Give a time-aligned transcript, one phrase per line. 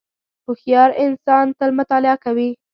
[0.45, 2.49] •هوښیار انسان تل مطالعه کوي.